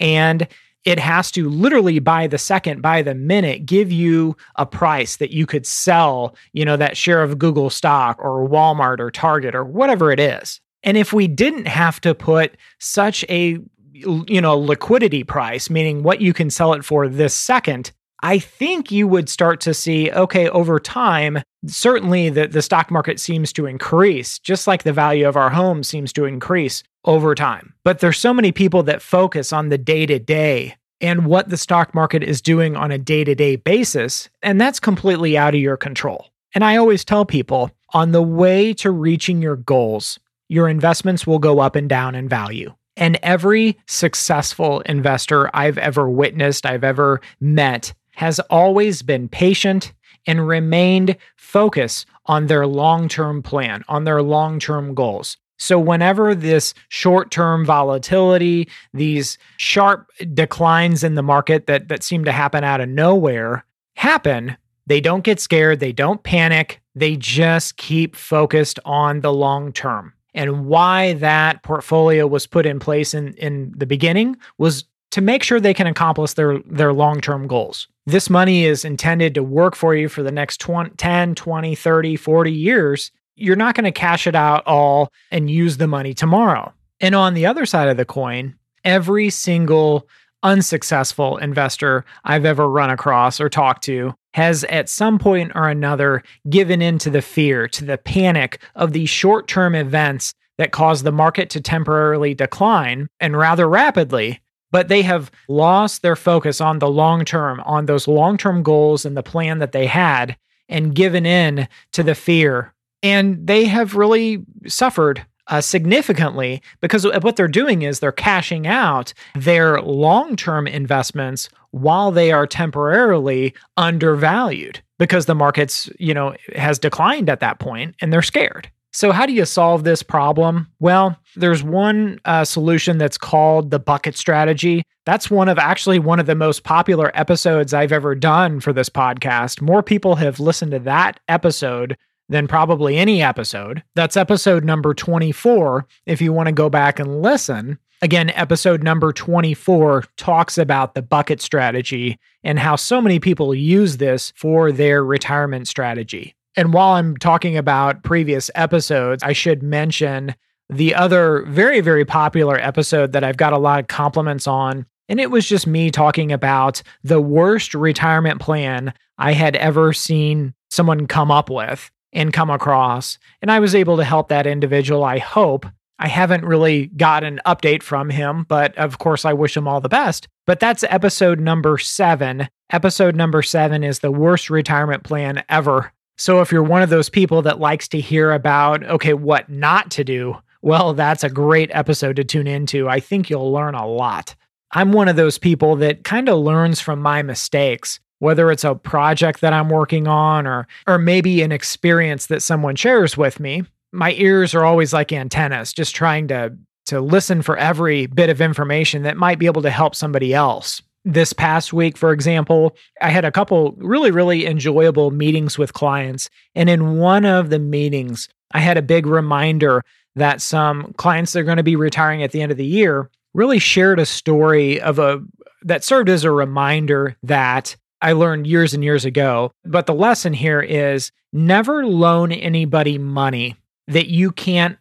and 0.00 0.48
it 0.86 1.00
has 1.00 1.32
to 1.32 1.50
literally 1.50 1.98
by 1.98 2.28
the 2.28 2.38
second, 2.38 2.80
by 2.80 3.02
the 3.02 3.14
minute, 3.14 3.66
give 3.66 3.90
you 3.90 4.36
a 4.54 4.64
price 4.64 5.16
that 5.16 5.32
you 5.32 5.44
could 5.44 5.66
sell, 5.66 6.36
you 6.52 6.64
know, 6.64 6.76
that 6.76 6.96
share 6.96 7.22
of 7.22 7.38
Google 7.38 7.68
stock 7.68 8.18
or 8.20 8.48
Walmart 8.48 9.00
or 9.00 9.10
Target 9.10 9.54
or 9.54 9.64
whatever 9.64 10.12
it 10.12 10.20
is. 10.20 10.60
And 10.84 10.96
if 10.96 11.12
we 11.12 11.26
didn't 11.26 11.66
have 11.66 12.00
to 12.02 12.14
put 12.14 12.56
such 12.78 13.24
a 13.28 13.58
you 13.92 14.42
know 14.42 14.58
liquidity 14.58 15.24
price 15.24 15.70
meaning 15.70 16.02
what 16.02 16.20
you 16.20 16.34
can 16.34 16.50
sell 16.50 16.74
it 16.74 16.84
for 16.84 17.08
this 17.08 17.34
second 17.34 17.92
I 18.22 18.38
think 18.38 18.90
you 18.90 19.06
would 19.08 19.28
start 19.28 19.60
to 19.62 19.74
see, 19.74 20.10
okay, 20.10 20.48
over 20.48 20.80
time, 20.80 21.42
certainly 21.66 22.28
the, 22.28 22.48
the 22.48 22.62
stock 22.62 22.90
market 22.90 23.20
seems 23.20 23.52
to 23.54 23.66
increase, 23.66 24.38
just 24.38 24.66
like 24.66 24.82
the 24.82 24.92
value 24.92 25.28
of 25.28 25.36
our 25.36 25.50
home 25.50 25.82
seems 25.82 26.12
to 26.14 26.24
increase 26.24 26.82
over 27.04 27.34
time. 27.34 27.74
But 27.84 28.00
there's 28.00 28.18
so 28.18 28.34
many 28.34 28.52
people 28.52 28.82
that 28.84 29.02
focus 29.02 29.52
on 29.52 29.68
the 29.68 29.78
day 29.78 30.06
to 30.06 30.18
day 30.18 30.76
and 31.00 31.26
what 31.26 31.48
the 31.48 31.56
stock 31.56 31.94
market 31.94 32.22
is 32.22 32.40
doing 32.40 32.76
on 32.76 32.90
a 32.90 32.98
day 32.98 33.24
to 33.24 33.34
day 33.34 33.56
basis. 33.56 34.28
And 34.42 34.60
that's 34.60 34.80
completely 34.80 35.36
out 35.36 35.54
of 35.54 35.60
your 35.60 35.76
control. 35.76 36.26
And 36.54 36.64
I 36.64 36.76
always 36.76 37.04
tell 37.04 37.24
people 37.24 37.70
on 37.92 38.12
the 38.12 38.22
way 38.22 38.72
to 38.74 38.90
reaching 38.90 39.42
your 39.42 39.56
goals, 39.56 40.18
your 40.48 40.68
investments 40.68 41.26
will 41.26 41.38
go 41.38 41.60
up 41.60 41.76
and 41.76 41.88
down 41.88 42.14
in 42.14 42.28
value. 42.28 42.74
And 42.96 43.18
every 43.22 43.76
successful 43.86 44.80
investor 44.80 45.54
I've 45.54 45.76
ever 45.76 46.08
witnessed, 46.08 46.64
I've 46.64 46.84
ever 46.84 47.20
met, 47.40 47.92
has 48.12 48.40
always 48.40 49.02
been 49.02 49.28
patient 49.28 49.92
and 50.26 50.46
remained 50.46 51.16
focused 51.36 52.06
on 52.26 52.46
their 52.46 52.66
long 52.66 53.08
term 53.08 53.42
plan, 53.42 53.84
on 53.88 54.04
their 54.04 54.22
long 54.22 54.58
term 54.58 54.94
goals. 54.94 55.36
So, 55.58 55.78
whenever 55.78 56.34
this 56.34 56.74
short 56.88 57.30
term 57.30 57.64
volatility, 57.64 58.68
these 58.92 59.38
sharp 59.56 60.10
declines 60.34 61.02
in 61.02 61.14
the 61.14 61.22
market 61.22 61.66
that, 61.66 61.88
that 61.88 62.02
seem 62.02 62.24
to 62.24 62.32
happen 62.32 62.62
out 62.62 62.80
of 62.80 62.88
nowhere 62.88 63.64
happen, 63.96 64.56
they 64.86 65.00
don't 65.00 65.24
get 65.24 65.40
scared, 65.40 65.80
they 65.80 65.92
don't 65.92 66.22
panic, 66.22 66.82
they 66.94 67.16
just 67.16 67.76
keep 67.76 68.16
focused 68.16 68.78
on 68.84 69.20
the 69.20 69.32
long 69.32 69.72
term. 69.72 70.12
And 70.34 70.66
why 70.66 71.14
that 71.14 71.62
portfolio 71.62 72.26
was 72.26 72.46
put 72.46 72.66
in 72.66 72.78
place 72.78 73.14
in, 73.14 73.32
in 73.34 73.72
the 73.74 73.86
beginning 73.86 74.36
was 74.58 74.84
to 75.16 75.22
make 75.22 75.42
sure 75.42 75.58
they 75.58 75.72
can 75.72 75.86
accomplish 75.86 76.34
their, 76.34 76.58
their 76.66 76.92
long 76.92 77.22
term 77.22 77.46
goals. 77.46 77.88
This 78.04 78.28
money 78.28 78.66
is 78.66 78.84
intended 78.84 79.34
to 79.34 79.42
work 79.42 79.74
for 79.74 79.94
you 79.94 80.10
for 80.10 80.22
the 80.22 80.30
next 80.30 80.60
20, 80.60 80.90
10, 80.90 81.34
20, 81.34 81.74
30, 81.74 82.16
40 82.16 82.52
years. 82.52 83.10
You're 83.34 83.56
not 83.56 83.74
going 83.74 83.84
to 83.84 83.92
cash 83.92 84.26
it 84.26 84.34
out 84.34 84.62
all 84.66 85.10
and 85.30 85.48
use 85.48 85.78
the 85.78 85.86
money 85.86 86.12
tomorrow. 86.12 86.70
And 87.00 87.14
on 87.14 87.32
the 87.32 87.46
other 87.46 87.64
side 87.64 87.88
of 87.88 87.96
the 87.96 88.04
coin, 88.04 88.56
every 88.84 89.30
single 89.30 90.06
unsuccessful 90.42 91.38
investor 91.38 92.04
I've 92.24 92.44
ever 92.44 92.68
run 92.68 92.90
across 92.90 93.40
or 93.40 93.48
talked 93.48 93.84
to 93.84 94.12
has 94.34 94.64
at 94.64 94.90
some 94.90 95.18
point 95.18 95.52
or 95.54 95.66
another 95.66 96.22
given 96.50 96.82
in 96.82 96.98
to 96.98 97.08
the 97.08 97.22
fear, 97.22 97.68
to 97.68 97.86
the 97.86 97.96
panic 97.96 98.60
of 98.74 98.92
these 98.92 99.08
short 99.08 99.48
term 99.48 99.74
events 99.74 100.34
that 100.58 100.72
cause 100.72 101.04
the 101.04 101.10
market 101.12 101.48
to 101.50 101.60
temporarily 101.62 102.34
decline 102.34 103.08
and 103.18 103.34
rather 103.34 103.66
rapidly 103.66 104.40
but 104.70 104.88
they 104.88 105.02
have 105.02 105.30
lost 105.48 106.02
their 106.02 106.16
focus 106.16 106.60
on 106.60 106.78
the 106.78 106.90
long 106.90 107.24
term, 107.24 107.60
on 107.60 107.86
those 107.86 108.08
long 108.08 108.36
term 108.36 108.62
goals 108.62 109.04
and 109.04 109.16
the 109.16 109.22
plan 109.22 109.58
that 109.58 109.72
they 109.72 109.86
had, 109.86 110.36
and 110.68 110.94
given 110.94 111.26
in 111.26 111.68
to 111.92 112.02
the 112.02 112.14
fear. 112.14 112.72
And 113.02 113.46
they 113.46 113.64
have 113.66 113.94
really 113.94 114.44
suffered 114.66 115.24
uh, 115.48 115.60
significantly 115.60 116.60
because 116.80 117.06
what 117.06 117.36
they're 117.36 117.48
doing 117.48 117.82
is 117.82 118.00
they're 118.00 118.12
cashing 118.12 118.66
out 118.66 119.12
their 119.34 119.80
long 119.80 120.36
term 120.36 120.66
investments 120.66 121.48
while 121.70 122.10
they 122.10 122.32
are 122.32 122.46
temporarily 122.46 123.54
undervalued 123.76 124.80
because 124.98 125.26
the 125.26 125.34
markets, 125.34 125.88
you 125.98 126.14
know, 126.14 126.34
has 126.54 126.78
declined 126.78 127.28
at 127.28 127.40
that 127.40 127.58
point 127.58 127.94
and 128.00 128.12
they're 128.12 128.22
scared. 128.22 128.70
So, 128.96 129.12
how 129.12 129.26
do 129.26 129.34
you 129.34 129.44
solve 129.44 129.84
this 129.84 130.02
problem? 130.02 130.68
Well, 130.80 131.18
there's 131.34 131.62
one 131.62 132.18
uh, 132.24 132.46
solution 132.46 132.96
that's 132.96 133.18
called 133.18 133.70
the 133.70 133.78
bucket 133.78 134.16
strategy. 134.16 134.84
That's 135.04 135.30
one 135.30 135.50
of 135.50 135.58
actually 135.58 135.98
one 135.98 136.18
of 136.18 136.24
the 136.24 136.34
most 136.34 136.64
popular 136.64 137.10
episodes 137.12 137.74
I've 137.74 137.92
ever 137.92 138.14
done 138.14 138.58
for 138.58 138.72
this 138.72 138.88
podcast. 138.88 139.60
More 139.60 139.82
people 139.82 140.14
have 140.14 140.40
listened 140.40 140.70
to 140.70 140.78
that 140.78 141.20
episode 141.28 141.98
than 142.30 142.48
probably 142.48 142.96
any 142.96 143.22
episode. 143.22 143.82
That's 143.94 144.16
episode 144.16 144.64
number 144.64 144.94
24. 144.94 145.86
If 146.06 146.22
you 146.22 146.32
want 146.32 146.46
to 146.46 146.52
go 146.52 146.70
back 146.70 146.98
and 146.98 147.20
listen, 147.20 147.78
again, 148.00 148.30
episode 148.30 148.82
number 148.82 149.12
24 149.12 150.04
talks 150.16 150.56
about 150.56 150.94
the 150.94 151.02
bucket 151.02 151.42
strategy 151.42 152.18
and 152.42 152.58
how 152.58 152.76
so 152.76 153.02
many 153.02 153.20
people 153.20 153.54
use 153.54 153.98
this 153.98 154.32
for 154.36 154.72
their 154.72 155.04
retirement 155.04 155.68
strategy. 155.68 156.35
And 156.56 156.72
while 156.72 156.94
I'm 156.94 157.16
talking 157.16 157.56
about 157.56 158.02
previous 158.02 158.50
episodes, 158.54 159.22
I 159.22 159.32
should 159.32 159.62
mention 159.62 160.34
the 160.68 160.94
other 160.94 161.44
very, 161.46 161.80
very 161.80 162.04
popular 162.04 162.58
episode 162.58 163.12
that 163.12 163.22
I've 163.22 163.36
got 163.36 163.52
a 163.52 163.58
lot 163.58 163.80
of 163.80 163.88
compliments 163.88 164.46
on. 164.46 164.86
And 165.08 165.20
it 165.20 165.30
was 165.30 165.46
just 165.46 165.66
me 165.66 165.90
talking 165.90 166.32
about 166.32 166.82
the 167.04 167.20
worst 167.20 167.74
retirement 167.74 168.40
plan 168.40 168.92
I 169.18 169.32
had 169.32 169.54
ever 169.56 169.92
seen 169.92 170.54
someone 170.70 171.06
come 171.06 171.30
up 171.30 171.48
with 171.50 171.90
and 172.12 172.32
come 172.32 172.50
across. 172.50 173.18
And 173.42 173.50
I 173.50 173.60
was 173.60 173.74
able 173.74 173.98
to 173.98 174.04
help 174.04 174.28
that 174.28 174.46
individual, 174.46 175.04
I 175.04 175.18
hope. 175.18 175.66
I 175.98 176.08
haven't 176.08 176.44
really 176.44 176.88
got 176.88 177.24
an 177.24 177.40
update 177.46 177.82
from 177.82 178.10
him, 178.10 178.44
but 178.48 178.76
of 178.76 178.98
course, 178.98 179.24
I 179.24 179.32
wish 179.32 179.56
him 179.56 179.66
all 179.68 179.80
the 179.80 179.88
best. 179.88 180.28
But 180.46 180.60
that's 180.60 180.84
episode 180.84 181.40
number 181.40 181.78
seven. 181.78 182.48
Episode 182.70 183.16
number 183.16 183.42
seven 183.42 183.82
is 183.84 184.00
the 184.00 184.10
worst 184.10 184.50
retirement 184.50 185.04
plan 185.04 185.42
ever. 185.48 185.92
So 186.16 186.40
if 186.40 186.50
you're 186.50 186.62
one 186.62 186.82
of 186.82 186.90
those 186.90 187.10
people 187.10 187.42
that 187.42 187.60
likes 187.60 187.88
to 187.88 188.00
hear 188.00 188.32
about, 188.32 188.82
okay, 188.84 189.12
what 189.12 189.48
not 189.48 189.90
to 189.92 190.04
do, 190.04 190.36
well, 190.62 190.94
that's 190.94 191.22
a 191.22 191.30
great 191.30 191.70
episode 191.72 192.16
to 192.16 192.24
tune 192.24 192.46
into. 192.46 192.88
I 192.88 193.00
think 193.00 193.28
you'll 193.28 193.52
learn 193.52 193.74
a 193.74 193.86
lot. 193.86 194.34
I'm 194.72 194.92
one 194.92 195.08
of 195.08 195.16
those 195.16 195.38
people 195.38 195.76
that 195.76 196.04
kind 196.04 196.28
of 196.28 196.38
learns 196.38 196.80
from 196.80 197.00
my 197.00 197.22
mistakes, 197.22 198.00
whether 198.18 198.50
it's 198.50 198.64
a 198.64 198.74
project 198.74 199.42
that 199.42 199.52
I'm 199.52 199.68
working 199.68 200.08
on 200.08 200.46
or 200.46 200.66
or 200.86 200.98
maybe 200.98 201.42
an 201.42 201.52
experience 201.52 202.26
that 202.26 202.42
someone 202.42 202.76
shares 202.76 203.16
with 203.16 203.38
me. 203.38 203.62
My 203.92 204.12
ears 204.12 204.54
are 204.54 204.64
always 204.64 204.92
like 204.92 205.12
antennas, 205.12 205.72
just 205.72 205.94
trying 205.94 206.28
to 206.28 206.56
to 206.86 207.00
listen 207.00 207.42
for 207.42 207.56
every 207.56 208.06
bit 208.06 208.30
of 208.30 208.40
information 208.40 209.02
that 209.02 209.16
might 209.16 209.38
be 209.38 209.46
able 209.46 209.62
to 209.62 209.70
help 209.70 209.94
somebody 209.94 210.32
else 210.32 210.82
this 211.06 211.32
past 211.32 211.72
week, 211.72 211.96
for 211.96 212.12
example, 212.12 212.76
I 213.00 213.10
had 213.10 213.24
a 213.24 213.30
couple 213.30 213.72
really, 213.78 214.10
really 214.10 214.44
enjoyable 214.44 215.12
meetings 215.12 215.56
with 215.56 215.72
clients. 215.72 216.28
And 216.56 216.68
in 216.68 216.98
one 216.98 217.24
of 217.24 217.48
the 217.48 217.60
meetings, 217.60 218.28
I 218.50 218.58
had 218.58 218.76
a 218.76 218.82
big 218.82 219.06
reminder 219.06 219.84
that 220.16 220.42
some 220.42 220.92
clients 220.94 221.32
that 221.32 221.40
are 221.40 221.44
going 221.44 221.58
to 221.58 221.62
be 221.62 221.76
retiring 221.76 222.24
at 222.24 222.32
the 222.32 222.42
end 222.42 222.50
of 222.50 222.58
the 222.58 222.66
year 222.66 223.08
really 223.34 223.60
shared 223.60 224.00
a 224.00 224.06
story 224.06 224.80
of 224.80 224.98
a 224.98 225.22
that 225.62 225.84
served 225.84 226.08
as 226.08 226.24
a 226.24 226.30
reminder 226.30 227.16
that 227.22 227.76
I 228.02 228.12
learned 228.12 228.46
years 228.46 228.74
and 228.74 228.82
years 228.82 229.04
ago. 229.04 229.52
But 229.64 229.86
the 229.86 229.94
lesson 229.94 230.32
here 230.32 230.60
is 230.60 231.12
never 231.32 231.86
loan 231.86 232.32
anybody 232.32 232.98
money 232.98 233.56
that 233.86 234.08
you 234.08 234.32
can't 234.32 234.76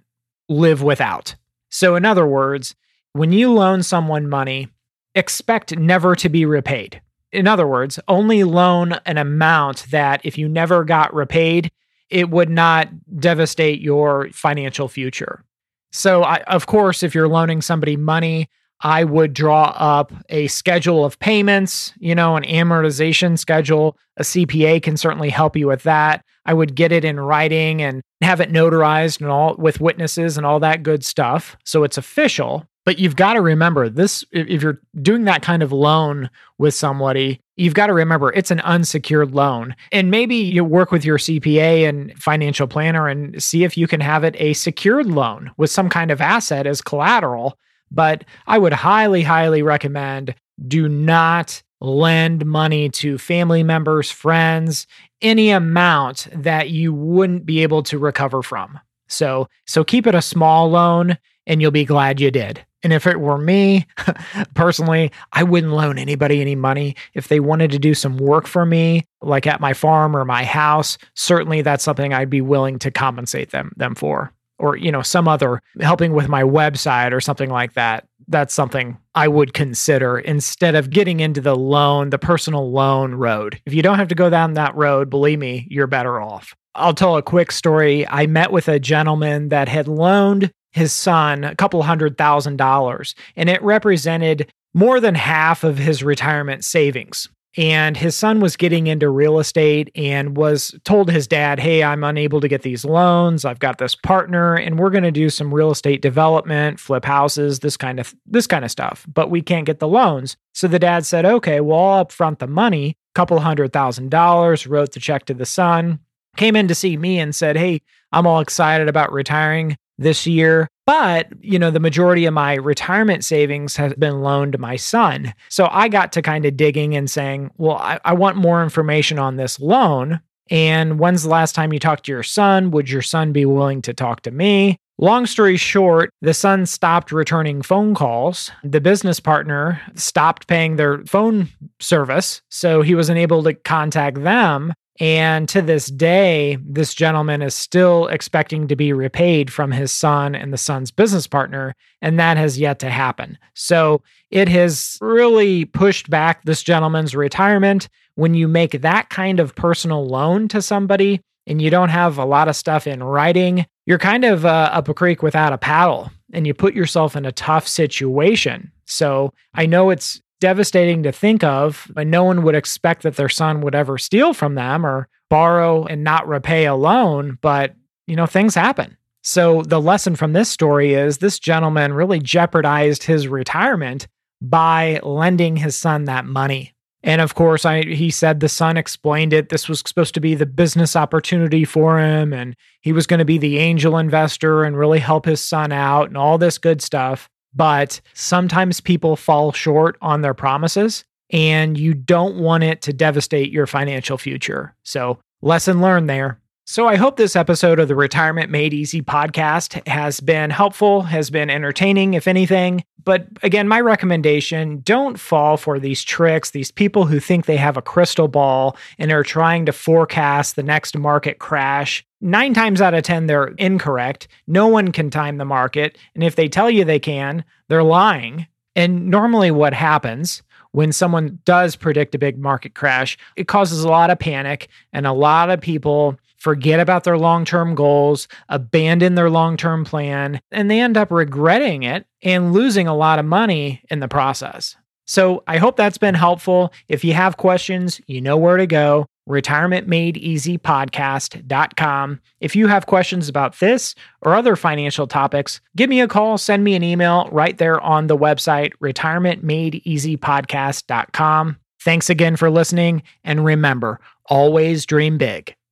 live 0.50 0.82
without. 0.82 1.36
So, 1.70 1.96
in 1.96 2.06
other 2.06 2.26
words, 2.26 2.76
when 3.14 3.32
you 3.32 3.52
loan 3.52 3.84
someone 3.84 4.28
money, 4.28 4.70
expect 5.16 5.78
never 5.78 6.16
to 6.16 6.30
be 6.30 6.46
repaid. 6.46 7.02
In 7.32 7.48
other 7.48 7.68
words, 7.68 8.00
only 8.08 8.44
loan 8.44 8.94
an 9.06 9.18
amount 9.18 9.88
that 9.92 10.22
if 10.24 10.38
you 10.38 10.48
never 10.48 10.84
got 10.84 11.14
repaid, 11.14 11.72
it 12.10 12.30
would 12.30 12.50
not 12.50 12.90
devastate 13.20 13.82
your 13.82 14.30
financial 14.32 14.88
future. 14.88 15.44
So, 15.92 16.24
I, 16.24 16.38
of 16.48 16.68
course, 16.68 17.04
if 17.04 17.16
you're 17.16 17.28
loaning 17.28 17.62
somebody 17.62 17.98
money, 17.98 18.50
I 18.82 19.04
would 19.04 19.34
draw 19.34 19.74
up 19.78 20.12
a 20.30 20.48
schedule 20.48 21.06
of 21.06 21.18
payments, 21.20 21.94
you 21.98 22.14
know, 22.14 22.36
an 22.36 22.44
amortization 22.44 23.40
schedule. 23.40 23.98
A 24.18 24.24
CPA 24.24 24.84
can 24.84 24.98
certainly 24.98 25.30
help 25.30 25.56
you 25.56 25.68
with 25.68 25.84
that. 25.84 26.24
I 26.46 26.54
would 26.54 26.76
get 26.76 26.92
it 26.92 27.04
in 27.04 27.20
writing 27.20 27.82
and 27.82 28.02
have 28.22 28.42
it 28.42 28.52
notarized 28.52 29.22
and 29.22 29.30
all 29.30 29.56
with 29.58 29.82
witnesses 29.82 30.38
and 30.38 30.46
all 30.46 30.60
that 30.60 30.84
good 30.84 31.04
stuff. 31.04 31.58
So 31.64 31.84
it's 31.84 31.98
official. 31.98 32.66
But 32.86 33.00
you've 33.00 33.16
got 33.16 33.34
to 33.34 33.42
remember 33.42 33.90
this 33.90 34.24
if 34.32 34.62
you're 34.62 34.80
doing 35.02 35.24
that 35.26 35.42
kind 35.42 35.64
of 35.64 35.72
loan 35.72 36.30
with 36.60 36.76
somebody, 36.76 37.42
you've 37.58 37.74
got 37.74 37.88
to 37.88 37.94
remember 37.94 38.32
it's 38.32 38.52
an 38.52 38.60
unsecured 38.62 39.32
loan. 39.32 39.76
And 39.92 40.12
maybe 40.12 40.36
you 40.36 40.64
work 40.64 40.92
with 40.92 41.04
your 41.04 41.18
CPA 41.18 41.90
and 41.90 42.18
financial 42.22 42.68
planner 42.68 43.08
and 43.08 43.42
see 43.42 43.64
if 43.64 43.76
you 43.76 43.88
can 43.88 44.02
have 44.02 44.24
it 44.24 44.36
a 44.38 44.54
secured 44.54 45.08
loan 45.08 45.52
with 45.58 45.72
some 45.72 45.90
kind 45.90 46.12
of 46.12 46.22
asset 46.22 46.68
as 46.68 46.82
collateral. 46.82 47.58
But 47.92 48.24
I 48.46 48.60
would 48.60 48.74
highly, 48.74 49.24
highly 49.24 49.64
recommend 49.64 50.36
do 50.68 50.88
not 50.88 51.62
lend 51.82 52.46
money 52.46 52.90
to 52.90 53.18
family 53.18 53.64
members, 53.64 54.10
friends, 54.10 54.88
any 55.22 55.50
amount 55.50 56.28
that 56.32 56.70
you 56.70 56.94
wouldn't 56.94 57.46
be 57.46 57.64
able 57.64 57.84
to 57.84 57.98
recover 58.00 58.42
from. 58.42 58.80
So 59.08 59.48
so 59.66 59.84
keep 59.84 60.08
it 60.08 60.16
a 60.16 60.22
small 60.22 60.70
loan 60.70 61.18
and 61.48 61.62
you'll 61.62 61.72
be 61.72 61.86
glad 61.86 62.20
you 62.20 62.32
did. 62.32 62.66
And 62.86 62.94
if 62.94 63.08
it 63.08 63.20
were 63.20 63.40
me, 63.40 63.88
personally, 64.54 65.12
I 65.34 65.42
wouldn't 65.42 65.74
loan 65.74 65.98
anybody 65.98 66.40
any 66.40 66.54
money. 66.54 66.96
If 67.16 67.30
they 67.30 67.40
wanted 67.40 67.72
to 67.72 67.80
do 67.80 67.96
some 67.96 68.18
work 68.18 68.46
for 68.46 68.64
me, 68.64 69.06
like 69.24 69.48
at 69.48 69.60
my 69.60 69.74
farm 69.74 70.16
or 70.16 70.24
my 70.24 70.44
house, 70.44 71.00
certainly 71.16 71.64
that's 71.64 71.84
something 71.84 72.14
I'd 72.14 72.30
be 72.30 72.42
willing 72.42 72.78
to 72.78 72.92
compensate 72.92 73.50
them 73.50 73.72
them 73.76 73.96
for. 73.96 74.32
Or, 74.60 74.78
you 74.78 74.92
know, 74.92 75.02
some 75.02 75.28
other 75.28 75.64
helping 75.82 76.14
with 76.14 76.30
my 76.30 76.44
website 76.44 77.12
or 77.12 77.20
something 77.20 77.50
like 77.50 77.74
that. 77.74 78.08
That's 78.28 78.54
something 78.54 79.00
I 79.16 79.30
would 79.30 79.56
consider 79.56 80.20
instead 80.20 80.76
of 80.76 80.92
getting 80.92 81.22
into 81.22 81.42
the 81.42 81.56
loan, 81.56 82.12
the 82.12 82.20
personal 82.20 82.72
loan 82.72 83.16
road. 83.16 83.60
If 83.66 83.74
you 83.74 83.82
don't 83.82 83.98
have 83.98 84.10
to 84.10 84.16
go 84.16 84.30
down 84.30 84.54
that 84.54 84.76
road, 84.76 85.10
believe 85.10 85.40
me, 85.40 85.66
you're 85.72 85.88
better 85.88 86.22
off. 86.22 86.56
I'll 86.76 86.94
tell 86.94 87.18
a 87.18 87.24
quick 87.24 87.52
story. 87.52 88.08
I 88.08 88.28
met 88.28 88.52
with 88.52 88.68
a 88.68 88.80
gentleman 88.80 89.50
that 89.50 89.70
had 89.70 89.88
loaned 89.88 90.52
his 90.76 90.92
son 90.92 91.46
a 91.46 91.56
couple 91.56 91.82
hundred 91.84 92.18
thousand 92.18 92.58
dollars, 92.58 93.16
and 93.38 93.50
it 93.50 93.64
represented 93.64 94.52
more 94.74 95.00
than 95.00 95.16
half 95.16 95.64
of 95.64 95.78
his 95.78 96.04
retirement 96.04 96.66
savings. 96.66 97.30
And 97.58 97.96
his 97.96 98.18
son 98.18 98.42
was 98.42 98.58
getting 98.58 98.88
into 98.88 99.10
real 99.10 99.40
estate 99.40 99.90
and 99.96 100.36
was 100.36 100.76
told 100.84 101.10
his 101.10 101.26
dad, 101.26 101.58
Hey, 101.58 101.82
I'm 101.82 102.04
unable 102.04 102.42
to 102.42 102.50
get 102.50 102.64
these 102.64 102.84
loans. 102.84 103.46
I've 103.46 103.60
got 103.60 103.78
this 103.78 103.96
partner 103.96 104.56
and 104.56 104.78
we're 104.78 104.90
going 104.90 105.06
to 105.06 105.12
do 105.12 105.30
some 105.30 105.54
real 105.54 105.72
estate 105.72 106.02
development, 106.02 106.82
flip 106.82 107.06
houses, 107.06 107.60
this 107.60 107.78
kind 107.78 107.98
of 107.98 108.14
this 108.26 108.46
kind 108.46 108.66
of 108.66 108.72
stuff, 108.72 109.06
but 109.08 109.30
we 109.30 109.42
can't 109.42 109.66
get 109.66 109.80
the 109.80 109.88
loans. 109.88 110.36
So 110.54 110.68
the 110.68 110.80
dad 110.80 111.06
said, 111.06 111.24
Okay, 111.26 111.62
well, 111.62 111.80
I'll 111.80 112.06
upfront 112.06 112.40
the 112.40 112.48
money, 112.48 112.98
couple 113.14 113.40
hundred 113.40 113.72
thousand 113.72 114.12
dollars, 114.12 114.68
wrote 114.68 114.92
the 114.92 115.00
check 115.00 115.24
to 115.28 115.34
the 115.34 115.46
son, 115.46 116.00
came 116.36 116.58
in 116.58 116.68
to 116.68 116.76
see 116.76 116.98
me 116.98 117.18
and 117.18 117.34
said, 117.34 117.56
Hey, 117.56 117.82
I'm 118.12 118.28
all 118.28 118.42
excited 118.42 118.90
about 118.90 119.14
retiring 119.14 119.78
this 119.98 120.28
year. 120.28 120.68
But, 120.86 121.28
you 121.42 121.58
know, 121.58 121.72
the 121.72 121.80
majority 121.80 122.26
of 122.26 122.34
my 122.34 122.56
retirement 122.56 123.26
savings 123.26 123.76
has 123.78 123.94
been 123.96 124.22
loaned 124.22 124.52
to 124.52 124.58
my 124.58 124.76
son. 124.76 125.34
So 125.50 125.68
I 125.72 125.88
got 125.88 126.12
to 126.14 126.22
kind 126.22 126.46
of 126.46 126.56
digging 126.56 126.96
and 126.96 127.10
saying, 127.10 127.52
well, 127.58 127.78
I, 127.78 128.00
I, 128.06 128.14
want 128.14 128.38
more 128.38 128.62
information 128.62 129.18
on 129.18 129.36
this 129.36 129.60
loan. 129.60 130.20
And 130.52 131.00
when's 131.00 131.24
the 131.24 131.30
last 131.30 131.56
time 131.56 131.74
you 131.74 131.80
talked 131.80 132.06
to 132.06 132.12
your 132.12 132.22
son? 132.22 132.70
Would 132.70 132.90
your 132.90 133.02
son 133.02 133.32
be 133.32 133.46
willing 133.46 133.82
to 133.84 133.94
talk 133.94 134.22
to 134.22 134.32
me? 134.32 134.78
Long 134.98 135.26
story 135.26 135.58
short, 135.58 136.10
the 136.22 136.34
son 136.34 136.66
stopped 136.66 137.12
returning 137.12 137.62
phone 137.62 137.96
calls. 137.96 138.52
The 138.64 138.80
business 138.80 139.20
partner 139.20 139.82
stopped 139.96 140.48
paying 140.48 140.78
their 140.78 141.04
phone 141.06 141.50
service. 141.82 142.42
So 142.50 142.82
he 142.82 142.96
wasn't 142.96 143.18
able 143.18 143.44
to 143.44 143.54
contact 143.54 144.24
them. 144.24 144.74
And 145.00 145.50
to 145.50 145.62
this 145.62 145.88
day, 145.88 146.58
this 146.66 146.94
gentleman 146.94 147.42
is 147.42 147.54
still 147.54 148.08
expecting 148.08 148.68
to 148.68 148.76
be 148.76 148.94
repaid 148.94 149.52
from 149.52 149.72
his 149.72 149.92
son 149.92 150.36
and 150.36 150.54
the 150.54 150.58
son's 150.58 150.90
business 150.90 151.28
partner, 151.28 151.76
and 152.02 152.18
that 152.20 152.38
has 152.38 152.58
yet 152.58 152.80
to 152.80 152.90
happen. 152.90 153.38
So 153.56 154.02
it 154.32 154.48
has 154.48 154.98
really 155.02 155.66
pushed 155.66 156.10
back 156.10 156.44
this 156.44 156.64
gentleman's 156.64 157.16
retirement. 157.16 157.90
When 158.16 158.34
you 158.34 158.48
make 158.48 158.82
that 158.82 159.10
kind 159.10 159.42
of 159.42 159.56
personal 159.56 160.06
loan 160.06 160.48
to 160.50 160.62
somebody 160.62 161.20
and 161.46 161.62
you 161.62 161.70
don't 161.70 161.90
have 161.90 162.18
a 162.18 162.26
lot 162.26 162.48
of 162.48 162.56
stuff 162.56 162.88
in 162.88 163.04
writing, 163.04 163.66
you're 163.86 164.00
kind 164.00 164.24
of 164.24 164.46
uh, 164.46 164.70
up 164.72 164.88
a 164.88 164.94
creek 164.94 165.22
without 165.22 165.52
a 165.52 165.58
paddle 165.58 166.10
and 166.34 166.48
you 166.48 166.54
put 166.54 166.74
yourself 166.74 167.16
in 167.16 167.26
a 167.26 167.32
tough 167.32 167.68
situation. 167.68 168.72
So 168.86 169.34
I 169.54 169.66
know 169.66 169.90
it's 169.90 170.22
devastating 170.40 171.04
to 171.04 171.12
think 171.12 171.44
of. 171.44 171.92
And 171.96 172.12
no 172.12 172.24
one 172.24 172.44
would 172.44 172.56
expect 172.56 173.04
that 173.04 173.16
their 173.16 173.30
son 173.30 173.62
would 173.62 173.76
ever 173.76 173.98
steal 173.98 174.34
from 174.34 174.56
them 174.56 174.86
or 174.86 175.08
borrow 175.30 175.86
and 175.86 176.04
not 176.04 176.28
repay 176.28 176.66
a 176.66 176.76
loan. 176.76 177.38
But, 177.42 177.76
you 178.08 178.16
know, 178.16 178.26
things 178.26 178.56
happen. 178.56 178.98
So 179.24 179.64
the 179.64 179.82
lesson 179.82 180.16
from 180.16 180.34
this 180.34 180.50
story 180.50 180.94
is 180.94 181.18
this 181.18 181.40
gentleman 181.40 181.94
really 181.94 182.20
jeopardized 182.20 183.04
his 183.04 183.28
retirement 183.28 184.08
by 184.42 185.00
lending 185.02 185.56
his 185.56 185.76
son 185.76 186.06
that 186.06 186.26
money. 186.26 186.74
And 187.02 187.22
of 187.22 187.36
course, 187.36 187.66
I, 187.66 187.84
he 187.84 188.10
said 188.10 188.40
the 188.40 188.50
son 188.50 188.78
explained 188.78 189.32
it. 189.32 189.50
This 189.50 189.70
was 189.70 189.84
supposed 189.86 190.16
to 190.16 190.20
be 190.20 190.34
the 190.34 190.48
business 190.48 190.96
opportunity 190.96 191.64
for 191.64 192.00
him, 192.00 192.34
and 192.34 192.56
he 192.82 192.92
was 192.94 193.06
going 193.06 193.20
to 193.20 193.26
be 193.26 193.38
the 193.38 193.60
angel 193.60 193.98
investor 193.98 194.64
and 194.64 194.76
really 194.76 194.98
help 194.98 195.26
his 195.26 195.40
son 195.40 195.72
out 195.72 196.08
and 196.08 196.18
all 196.18 196.40
this 196.40 196.58
good 196.58 196.82
stuff 196.82 197.30
but 197.56 198.02
sometimes 198.14 198.82
people 198.82 199.16
fall 199.16 199.52
short 199.52 199.98
on 200.02 200.22
their 200.22 200.34
promises 200.34 201.04
and 201.32 201.78
you 201.78 201.94
don't 201.94 202.38
want 202.38 202.64
it 202.64 202.82
to 202.84 202.94
devastate 202.94 203.52
your 203.52 203.68
financial 203.68 204.18
future. 204.18 204.76
So, 204.84 205.20
lesson 205.42 205.82
learned 205.82 206.10
there. 206.10 206.40
So, 206.68 206.88
I 206.88 206.96
hope 206.96 207.16
this 207.16 207.36
episode 207.36 207.80
of 207.80 207.88
the 207.88 207.94
Retirement 207.94 208.50
Made 208.50 208.74
Easy 208.74 209.00
podcast 209.00 209.88
has 209.88 210.20
been 210.20 210.50
helpful, 210.50 211.04
has 211.04 211.30
been 211.30 211.52
entertaining, 211.52 212.16
if 212.16 212.28
anything. 212.28 212.84
But 213.04 213.28
again, 213.44 213.68
my 213.68 213.80
recommendation 213.80 214.80
don't 214.80 215.20
fall 215.20 215.58
for 215.58 215.78
these 215.78 216.04
tricks, 216.04 216.50
these 216.50 216.72
people 216.72 217.06
who 217.06 217.20
think 217.20 217.46
they 217.46 217.58
have 217.58 217.78
a 217.78 217.84
crystal 217.84 218.28
ball 218.28 218.76
and 218.98 219.12
are 219.12 219.22
trying 219.22 219.68
to 219.68 219.72
forecast 219.72 220.56
the 220.56 220.64
next 220.64 220.98
market 220.98 221.38
crash. 221.38 222.04
Nine 222.20 222.56
times 222.56 222.82
out 222.82 222.96
of 222.96 223.04
10, 223.04 223.28
they're 223.28 223.54
incorrect. 223.60 224.28
No 224.48 224.66
one 224.66 224.92
can 224.92 225.12
time 225.12 225.38
the 225.38 225.46
market. 225.46 226.00
And 226.16 226.24
if 226.24 226.36
they 226.36 226.50
tell 226.50 226.72
you 226.72 226.84
they 226.84 226.98
can, 226.98 227.46
they're 227.68 227.84
lying. 227.84 228.48
And 228.76 229.12
normally, 229.12 229.52
what 229.52 229.76
happens 229.76 230.42
when 230.72 230.92
someone 230.92 231.38
does 231.46 231.76
predict 231.76 232.16
a 232.16 232.20
big 232.20 232.40
market 232.40 232.74
crash, 232.74 233.20
it 233.36 233.48
causes 233.48 233.84
a 233.84 233.88
lot 233.88 234.10
of 234.10 234.18
panic 234.18 234.68
and 234.92 235.06
a 235.06 235.14
lot 235.14 235.52
of 235.52 235.62
people 235.62 236.18
forget 236.46 236.80
about 236.80 237.04
their 237.06 237.18
long 237.18 237.44
term 237.44 237.74
goals, 237.74 238.28
abandon 238.50 239.16
their 239.16 239.32
long 239.32 239.58
term 239.58 239.84
plan, 239.84 240.40
and 240.52 240.70
they 240.70 240.80
end 240.80 240.96
up 240.96 241.12
regretting 241.12 241.82
it 241.82 242.06
and 242.22 242.54
losing 242.54 242.88
a 242.88 242.96
lot 242.96 243.18
of 243.18 243.26
money 243.26 243.82
in 243.90 244.00
the 244.00 244.08
process. 244.08 244.76
So 245.08 245.44
I 245.48 245.58
hope 245.58 245.76
that's 245.76 245.98
been 245.98 246.14
helpful. 246.14 246.72
If 246.88 247.04
you 247.04 247.14
have 247.14 247.38
questions, 247.38 248.00
you 248.06 248.22
know 248.22 248.38
where 248.38 248.58
to 248.58 248.68
go 248.68 249.08
retirementmadeeasypodcast.com. 249.28 252.22
If 252.42 252.56
you 252.56 252.68
have 252.68 252.86
questions 252.86 253.28
about 253.28 253.58
this 253.58 253.96
or 254.22 254.36
other 254.36 254.56
financial 254.56 255.08
topics, 255.08 255.62
give 255.76 255.90
me 255.90 256.00
a 256.00 256.08
call, 256.08 256.38
send 256.38 256.64
me 256.64 256.76
an 256.76 256.84
email 256.84 257.28
right 257.32 257.58
there 257.58 257.82
on 257.82 258.06
the 258.06 258.16
website, 258.16 258.74
retirementmadeeasypodcast.com. 258.84 261.58
Thanks 261.82 262.10
again 262.12 262.36
for 262.36 262.52
listening, 262.52 263.02
and 263.24 263.44
remember, 263.44 264.00
always 264.28 264.86
dream 264.86 265.18
big. 265.18 265.56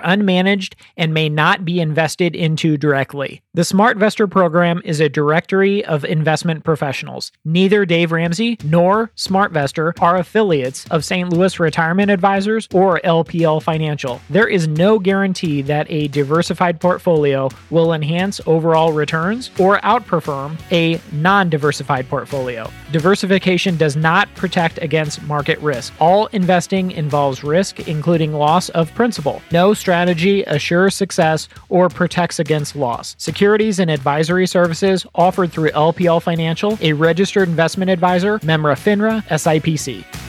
unmanaged 0.00 0.74
and 0.96 1.12
may 1.14 1.28
not 1.28 1.64
be 1.64 1.80
invested 1.80 2.34
into 2.34 2.76
directly. 2.76 3.42
The 3.54 3.62
SmartVestor 3.62 4.30
program 4.30 4.82
is 4.84 5.00
a 5.00 5.08
directory 5.08 5.84
of 5.84 6.04
investment 6.04 6.64
professionals. 6.64 7.32
Neither 7.44 7.86
Dave 7.86 8.12
Ramsey 8.12 8.58
nor 8.64 9.10
SmartVestor 9.16 9.94
are 10.02 10.16
affiliates 10.16 10.86
of 10.90 11.04
St. 11.04 11.30
Louis 11.30 11.58
Retirement 11.58 12.10
Advisors 12.10 12.68
or 12.74 13.00
LPL 13.00 13.62
Financial. 13.62 14.20
There 14.28 14.46
is 14.46 14.68
no 14.68 14.98
guarantee 14.98 15.62
that 15.62 15.86
a 15.90 16.08
diversified 16.08 16.80
portfolio 16.80 17.48
will 17.70 17.92
enhance 17.92 18.40
overall 18.46 18.92
returns 18.92 19.50
or 19.58 19.78
outperform 19.78 20.58
a 20.70 21.00
non 21.12 21.48
diversified 21.48 22.08
portfolio. 22.08 22.70
Diversification 22.92 23.76
does 23.76 23.96
not 23.96 24.32
protect 24.34 24.78
against 24.82 25.22
market 25.22 25.58
risk. 25.60 25.92
All 25.98 26.26
investing 26.26 26.90
involves 26.90 27.42
risk, 27.42 27.88
including 27.88 28.32
loss 28.32 28.68
of 28.70 28.92
principal. 28.94 29.42
No 29.50 29.74
strategy 29.86 30.42
assures 30.48 30.96
success 30.96 31.48
or 31.68 31.88
protects 31.88 32.40
against 32.40 32.74
loss. 32.74 33.14
Securities 33.18 33.78
and 33.78 33.88
advisory 33.88 34.44
services 34.44 35.06
offered 35.14 35.52
through 35.52 35.70
LPL 35.70 36.20
Financial, 36.20 36.76
a 36.80 36.92
registered 36.92 37.48
investment 37.48 37.88
advisor, 37.88 38.40
member 38.42 38.74
FINRA, 38.74 39.22
SIPC. 39.28 40.25